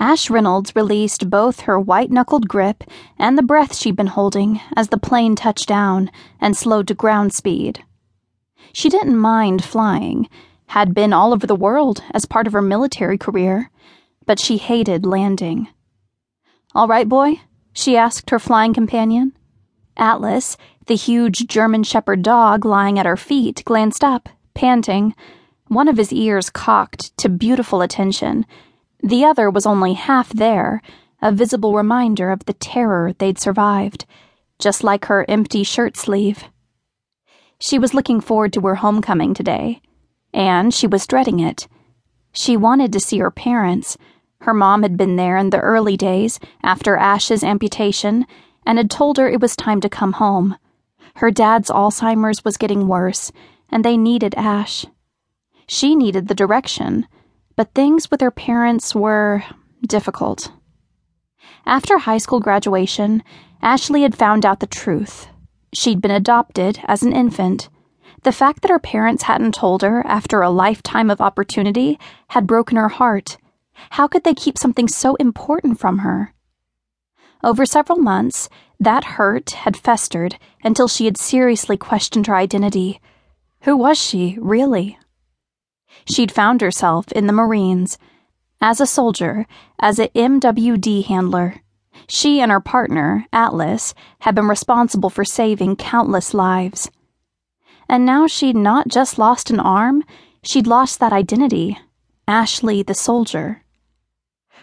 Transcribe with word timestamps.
Ash 0.00 0.30
Reynolds 0.30 0.74
released 0.74 1.28
both 1.28 1.60
her 1.60 1.78
white 1.78 2.10
knuckled 2.10 2.48
grip 2.48 2.84
and 3.18 3.36
the 3.36 3.42
breath 3.42 3.76
she'd 3.76 3.96
been 3.96 4.06
holding 4.06 4.58
as 4.74 4.88
the 4.88 4.96
plane 4.96 5.36
touched 5.36 5.68
down 5.68 6.10
and 6.40 6.56
slowed 6.56 6.88
to 6.88 6.94
ground 6.94 7.34
speed. 7.34 7.84
She 8.72 8.88
didn't 8.88 9.18
mind 9.18 9.62
flying, 9.62 10.26
had 10.68 10.94
been 10.94 11.12
all 11.12 11.34
over 11.34 11.46
the 11.46 11.54
world 11.54 12.02
as 12.14 12.24
part 12.24 12.46
of 12.46 12.54
her 12.54 12.62
military 12.62 13.18
career, 13.18 13.70
but 14.24 14.40
she 14.40 14.56
hated 14.56 15.04
landing. 15.04 15.68
All 16.74 16.88
right, 16.88 17.08
boy? 17.08 17.42
she 17.74 17.94
asked 17.94 18.30
her 18.30 18.38
flying 18.38 18.72
companion. 18.72 19.36
Atlas, 19.98 20.56
the 20.86 20.96
huge 20.96 21.46
German 21.46 21.82
Shepherd 21.82 22.22
dog 22.22 22.64
lying 22.64 22.98
at 22.98 23.04
her 23.04 23.18
feet, 23.18 23.62
glanced 23.66 24.02
up, 24.02 24.30
panting, 24.54 25.14
one 25.68 25.88
of 25.88 25.98
his 25.98 26.10
ears 26.10 26.48
cocked 26.48 27.14
to 27.18 27.28
beautiful 27.28 27.82
attention 27.82 28.46
the 29.02 29.24
other 29.24 29.50
was 29.50 29.66
only 29.66 29.94
half 29.94 30.30
there, 30.30 30.82
a 31.22 31.32
visible 31.32 31.74
reminder 31.74 32.30
of 32.30 32.44
the 32.44 32.52
terror 32.54 33.12
they'd 33.12 33.38
survived, 33.38 34.06
just 34.58 34.84
like 34.84 35.06
her 35.06 35.24
empty 35.28 35.62
shirt 35.62 35.96
sleeve. 35.96 36.44
She 37.58 37.78
was 37.78 37.94
looking 37.94 38.20
forward 38.20 38.52
to 38.54 38.60
her 38.62 38.76
homecoming 38.76 39.34
today, 39.34 39.82
and 40.32 40.72
she 40.72 40.86
was 40.86 41.06
dreading 41.06 41.40
it. 41.40 41.68
She 42.32 42.56
wanted 42.56 42.92
to 42.92 43.00
see 43.00 43.18
her 43.18 43.30
parents. 43.30 43.98
Her 44.42 44.54
mom 44.54 44.82
had 44.82 44.96
been 44.96 45.16
there 45.16 45.36
in 45.36 45.50
the 45.50 45.60
early 45.60 45.96
days 45.96 46.40
after 46.62 46.96
Ash's 46.96 47.44
amputation 47.44 48.26
and 48.64 48.78
had 48.78 48.90
told 48.90 49.18
her 49.18 49.28
it 49.28 49.40
was 49.40 49.56
time 49.56 49.80
to 49.80 49.88
come 49.88 50.12
home. 50.12 50.56
Her 51.16 51.30
dad's 51.30 51.70
Alzheimer's 51.70 52.44
was 52.44 52.56
getting 52.56 52.86
worse, 52.86 53.32
and 53.70 53.84
they 53.84 53.96
needed 53.96 54.34
Ash. 54.36 54.86
She 55.66 55.94
needed 55.94 56.28
the 56.28 56.34
direction 56.34 57.06
but 57.60 57.74
things 57.74 58.10
with 58.10 58.22
her 58.22 58.30
parents 58.30 58.94
were 58.94 59.44
difficult. 59.86 60.50
After 61.66 61.98
high 61.98 62.16
school 62.16 62.40
graduation, 62.40 63.22
Ashley 63.60 64.00
had 64.00 64.16
found 64.16 64.46
out 64.46 64.60
the 64.60 64.66
truth. 64.66 65.28
She'd 65.74 66.00
been 66.00 66.10
adopted 66.10 66.80
as 66.84 67.02
an 67.02 67.12
infant. 67.12 67.68
The 68.22 68.32
fact 68.32 68.62
that 68.62 68.70
her 68.70 68.78
parents 68.78 69.24
hadn't 69.24 69.54
told 69.54 69.82
her 69.82 70.02
after 70.06 70.40
a 70.40 70.48
lifetime 70.48 71.10
of 71.10 71.20
opportunity 71.20 71.98
had 72.28 72.46
broken 72.46 72.78
her 72.78 72.88
heart. 72.88 73.36
How 73.90 74.08
could 74.08 74.24
they 74.24 74.32
keep 74.32 74.56
something 74.56 74.88
so 74.88 75.16
important 75.16 75.78
from 75.78 75.98
her? 75.98 76.32
Over 77.44 77.66
several 77.66 77.98
months, 77.98 78.48
that 78.78 79.04
hurt 79.20 79.50
had 79.50 79.76
festered 79.76 80.38
until 80.64 80.88
she 80.88 81.04
had 81.04 81.18
seriously 81.18 81.76
questioned 81.76 82.26
her 82.26 82.36
identity. 82.36 83.02
Who 83.64 83.76
was 83.76 83.98
she, 83.98 84.38
really? 84.40 84.98
She'd 86.08 86.32
found 86.32 86.60
herself 86.60 87.10
in 87.12 87.26
the 87.26 87.32
Marines. 87.32 87.98
As 88.60 88.80
a 88.80 88.86
soldier, 88.86 89.46
as 89.78 89.98
a 89.98 90.08
MWD 90.08 91.04
handler. 91.06 91.62
She 92.08 92.40
and 92.40 92.50
her 92.50 92.60
partner, 92.60 93.26
Atlas, 93.32 93.94
had 94.20 94.34
been 94.34 94.48
responsible 94.48 95.10
for 95.10 95.24
saving 95.24 95.76
countless 95.76 96.34
lives. 96.34 96.90
And 97.88 98.04
now 98.04 98.26
she'd 98.26 98.56
not 98.56 98.88
just 98.88 99.18
lost 99.18 99.50
an 99.50 99.60
arm, 99.60 100.04
she'd 100.42 100.66
lost 100.66 101.00
that 101.00 101.12
identity 101.12 101.78
Ashley 102.28 102.82
the 102.84 102.94
soldier. 102.94 103.64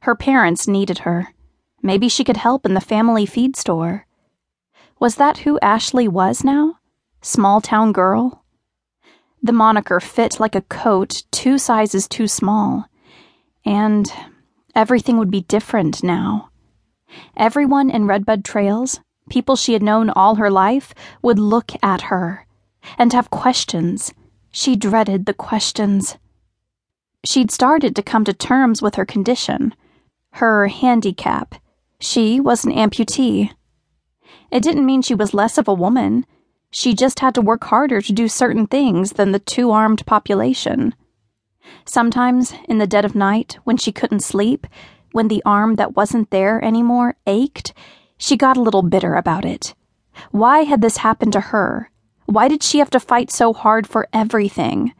Her 0.00 0.16
parents 0.16 0.66
needed 0.66 1.00
her. 1.00 1.28
Maybe 1.80 2.08
she 2.08 2.24
could 2.24 2.36
help 2.36 2.66
in 2.66 2.74
the 2.74 2.80
family 2.80 3.24
feed 3.24 3.56
store. 3.56 4.06
Was 4.98 5.14
that 5.16 5.38
who 5.38 5.60
Ashley 5.60 6.08
was 6.08 6.42
now? 6.42 6.78
Small 7.20 7.60
town 7.60 7.92
girl? 7.92 8.41
The 9.42 9.52
moniker 9.52 9.98
fit 9.98 10.38
like 10.38 10.54
a 10.54 10.62
coat 10.62 11.24
two 11.32 11.58
sizes 11.58 12.06
too 12.06 12.28
small. 12.28 12.88
And 13.64 14.12
everything 14.74 15.18
would 15.18 15.30
be 15.30 15.42
different 15.42 16.02
now. 16.02 16.50
Everyone 17.36 17.90
in 17.90 18.06
Redbud 18.06 18.44
Trails, 18.44 19.00
people 19.28 19.56
she 19.56 19.72
had 19.72 19.82
known 19.82 20.10
all 20.10 20.36
her 20.36 20.50
life, 20.50 20.94
would 21.22 21.38
look 21.38 21.72
at 21.82 22.02
her 22.02 22.46
and 22.98 23.12
have 23.12 23.30
questions. 23.30 24.12
She 24.50 24.76
dreaded 24.76 25.26
the 25.26 25.34
questions. 25.34 26.18
She'd 27.24 27.50
started 27.50 27.94
to 27.96 28.02
come 28.02 28.24
to 28.24 28.32
terms 28.32 28.82
with 28.82 28.96
her 28.96 29.06
condition, 29.06 29.74
her 30.32 30.68
handicap. 30.68 31.54
She 32.00 32.40
was 32.40 32.64
an 32.64 32.72
amputee. 32.72 33.52
It 34.50 34.62
didn't 34.62 34.86
mean 34.86 35.02
she 35.02 35.14
was 35.14 35.34
less 35.34 35.58
of 35.58 35.68
a 35.68 35.74
woman. 35.74 36.26
She 36.74 36.94
just 36.94 37.20
had 37.20 37.34
to 37.34 37.42
work 37.42 37.64
harder 37.64 38.00
to 38.00 38.12
do 38.12 38.28
certain 38.28 38.66
things 38.66 39.12
than 39.12 39.32
the 39.32 39.38
two 39.38 39.70
armed 39.70 40.06
population. 40.06 40.94
Sometimes, 41.84 42.54
in 42.66 42.78
the 42.78 42.86
dead 42.86 43.04
of 43.04 43.14
night, 43.14 43.58
when 43.64 43.76
she 43.76 43.92
couldn't 43.92 44.20
sleep, 44.20 44.66
when 45.12 45.28
the 45.28 45.42
arm 45.44 45.76
that 45.76 45.94
wasn't 45.94 46.30
there 46.30 46.64
anymore 46.64 47.16
ached, 47.26 47.74
she 48.16 48.38
got 48.38 48.56
a 48.56 48.62
little 48.62 48.82
bitter 48.82 49.14
about 49.16 49.44
it. 49.44 49.74
Why 50.30 50.60
had 50.60 50.80
this 50.80 50.98
happened 50.98 51.34
to 51.34 51.40
her? 51.40 51.90
Why 52.24 52.48
did 52.48 52.62
she 52.62 52.78
have 52.78 52.90
to 52.90 53.00
fight 53.00 53.30
so 53.30 53.52
hard 53.52 53.86
for 53.86 54.08
everything? 54.12 54.94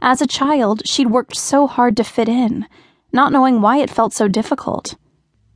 As 0.00 0.20
a 0.20 0.26
child, 0.26 0.82
she'd 0.86 1.10
worked 1.10 1.36
so 1.36 1.68
hard 1.68 1.96
to 1.98 2.04
fit 2.04 2.28
in, 2.28 2.66
not 3.12 3.30
knowing 3.30 3.60
why 3.60 3.78
it 3.78 3.90
felt 3.90 4.12
so 4.12 4.26
difficult. 4.26 4.96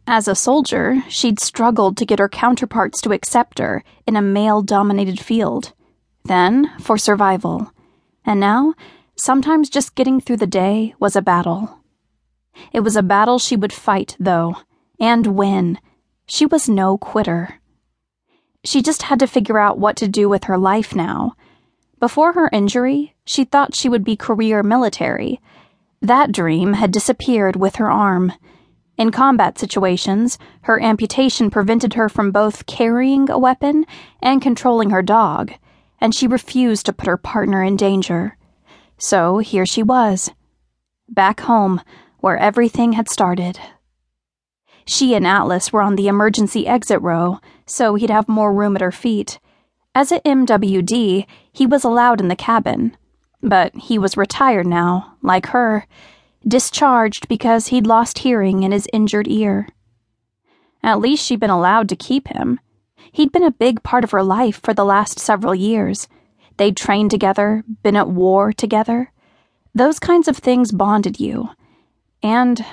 As 0.07 0.27
a 0.27 0.35
soldier, 0.35 1.03
she'd 1.09 1.39
struggled 1.39 1.97
to 1.97 2.07
get 2.07 2.19
her 2.19 2.29
counterparts 2.29 3.01
to 3.03 3.13
accept 3.13 3.59
her 3.59 3.85
in 4.07 4.17
a 4.17 4.23
male 4.23 4.63
dominated 4.63 5.21
field. 5.21 5.73
Then, 6.25 6.71
for 6.81 6.99
survival. 6.99 7.73
And 8.25 8.41
now, 8.41 8.75
sometimes 9.17 9.71
just 9.71 9.95
getting 9.95 10.21
through 10.21 10.39
the 10.39 10.47
day 10.47 10.95
was 10.99 11.17
a 11.17 11.23
battle. 11.23 11.79
It 12.73 12.81
was 12.81 12.97
a 12.97 13.03
battle 13.03 13.39
she 13.39 13.57
would 13.57 13.73
fight, 13.73 14.17
though, 14.19 14.57
and 14.99 15.29
win. 15.29 15.79
She 16.27 16.47
was 16.47 16.69
no 16.69 16.99
quitter. 16.99 17.61
She 18.65 18.83
just 18.83 19.03
had 19.03 19.19
to 19.21 19.27
figure 19.27 19.59
out 19.59 19.79
what 19.79 19.97
to 19.97 20.09
do 20.09 20.29
with 20.29 20.45
her 20.45 20.59
life 20.59 20.95
now. 20.95 21.35
Before 21.99 22.33
her 22.33 22.51
injury, 22.53 23.15
she 23.25 23.45
thought 23.45 23.75
she 23.75 23.89
would 23.89 24.05
be 24.05 24.17
career 24.17 24.63
military. 24.63 25.41
That 26.03 26.33
dream 26.33 26.75
had 26.75 26.93
disappeared 26.93 27.57
with 27.57 27.77
her 27.77 27.91
arm. 27.91 28.33
In 29.01 29.11
combat 29.11 29.59
situations, 29.59 30.37
her 30.65 30.79
amputation 30.79 31.49
prevented 31.49 31.95
her 31.95 32.11
from 32.11 32.33
both 32.33 32.67
carrying 32.67 33.31
a 33.31 33.39
weapon 33.39 33.87
and 34.21 34.43
controlling 34.43 34.91
her 34.91 35.01
dog, 35.01 35.55
and 36.03 36.15
she 36.15 36.27
refused 36.27 36.85
to 36.85 36.93
put 36.93 37.07
her 37.07 37.17
partner 37.17 37.63
in 37.63 37.79
danger. 37.79 38.37
So 38.99 39.39
here 39.39 39.65
she 39.65 39.83
was, 39.83 40.33
back 41.09 41.41
home, 41.41 41.81
where 42.19 42.37
everything 42.37 42.93
had 42.93 43.09
started. 43.09 43.59
She 44.85 45.15
and 45.15 45.27
Atlas 45.27 45.73
were 45.73 45.81
on 45.81 45.97
the 45.97 46.09
emergency 46.09 46.67
exit 46.67 47.01
row, 47.01 47.39
so 47.65 47.95
he'd 47.95 48.11
have 48.11 48.29
more 48.29 48.53
room 48.53 48.77
at 48.77 48.83
her 48.83 48.93
feet. 48.93 49.39
As 49.95 50.13
a 50.13 50.21
MWD, 50.21 51.25
he 51.51 51.65
was 51.65 51.85
allowed 51.85 52.21
in 52.21 52.29
the 52.29 52.37
cabin. 52.37 52.95
But 53.43 53.75
he 53.75 53.99
was 53.99 54.19
retired 54.19 54.67
now, 54.67 55.17
like 55.23 55.47
her 55.47 55.87
discharged 56.47 57.29
because 57.29 57.69
he'd 57.69 57.87
lost 57.87 58.21
hearing 58.21 58.63
in 58.63 58.73
his 58.73 58.89
injured 58.93 59.29
ear. 59.29 59.69
At 60.83 61.01
least 61.01 61.25
she'd 61.25 61.41
been 61.41 61.51
allowed 61.51 61.89
to 61.91 61.97
keep 61.97 62.29
him. 62.29 62.61
He'd 63.13 63.33
been 63.33 63.45
a 63.45 63.51
big 63.51 63.83
part 63.83 64.05
of 64.05 64.13
her 64.13 64.23
life 64.23 64.61
for 64.63 64.73
the 64.73 64.85
last 64.85 65.19
several 65.19 65.55
years. 65.55 66.09
They'd 66.57 66.77
trained 66.77 67.11
together, 67.11 67.65
been 67.83 67.97
at 67.97 68.09
war 68.09 68.53
together. 68.53 69.13
Those 69.75 69.99
kinds 69.99 70.29
of 70.29 70.37
things 70.37 70.73
bonded 70.73 71.21
you. 71.21 71.51
And 72.23 72.65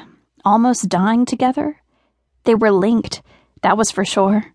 almost 0.43 0.89
dying 0.89 1.25
together? 1.25 1.81
They 2.43 2.55
were 2.55 2.71
linked, 2.71 3.21
that 3.61 3.77
was 3.77 3.91
for 3.91 4.05
sure. 4.05 4.53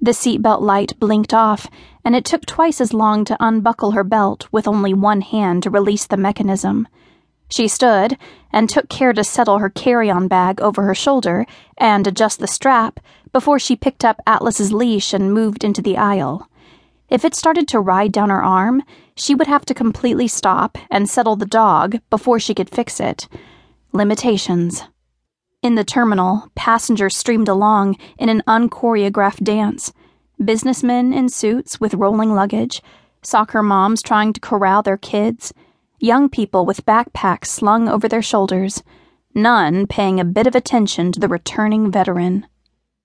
The 0.00 0.12
seatbelt 0.12 0.62
light 0.62 0.98
blinked 0.98 1.34
off, 1.34 1.68
and 2.04 2.16
it 2.16 2.24
took 2.24 2.46
twice 2.46 2.80
as 2.80 2.94
long 2.94 3.24
to 3.26 3.36
unbuckle 3.38 3.90
her 3.90 4.04
belt 4.04 4.48
with 4.50 4.66
only 4.66 4.94
one 4.94 5.20
hand 5.20 5.62
to 5.64 5.70
release 5.70 6.06
the 6.06 6.16
mechanism. 6.16 6.88
She 7.50 7.66
stood 7.66 8.16
and 8.52 8.68
took 8.68 8.88
care 8.88 9.12
to 9.12 9.24
settle 9.24 9.58
her 9.58 9.68
carry 9.68 10.08
on 10.08 10.28
bag 10.28 10.60
over 10.60 10.82
her 10.82 10.94
shoulder 10.94 11.46
and 11.76 12.06
adjust 12.06 12.38
the 12.38 12.46
strap 12.46 13.00
before 13.32 13.58
she 13.58 13.76
picked 13.76 14.04
up 14.04 14.20
Atlas's 14.26 14.72
leash 14.72 15.12
and 15.12 15.34
moved 15.34 15.64
into 15.64 15.82
the 15.82 15.96
aisle. 15.96 16.48
If 17.08 17.24
it 17.24 17.34
started 17.34 17.66
to 17.68 17.80
ride 17.80 18.12
down 18.12 18.30
her 18.30 18.42
arm, 18.42 18.82
she 19.16 19.34
would 19.34 19.48
have 19.48 19.64
to 19.66 19.74
completely 19.74 20.28
stop 20.28 20.78
and 20.90 21.10
settle 21.10 21.34
the 21.34 21.44
dog 21.44 21.98
before 22.08 22.38
she 22.38 22.54
could 22.54 22.70
fix 22.70 23.00
it. 23.00 23.26
Limitations. 23.92 24.84
In 25.60 25.74
the 25.74 25.84
terminal, 25.84 26.50
passengers 26.54 27.16
streamed 27.16 27.48
along 27.48 27.96
in 28.16 28.28
an 28.28 28.42
unchoreographed 28.46 29.42
dance. 29.42 29.92
Businessmen 30.42 31.12
in 31.12 31.28
suits 31.28 31.80
with 31.80 31.94
rolling 31.94 32.32
luggage, 32.32 32.80
soccer 33.22 33.62
moms 33.62 34.02
trying 34.02 34.32
to 34.32 34.40
corral 34.40 34.82
their 34.82 34.96
kids 34.96 35.52
young 36.02 36.28
people 36.28 36.64
with 36.64 36.86
backpacks 36.86 37.46
slung 37.46 37.88
over 37.88 38.08
their 38.08 38.22
shoulders, 38.22 38.82
none 39.34 39.86
paying 39.86 40.18
a 40.18 40.24
bit 40.24 40.46
of 40.46 40.54
attention 40.54 41.12
to 41.12 41.20
the 41.20 41.28
returning 41.28 41.90
veteran. 41.90 42.46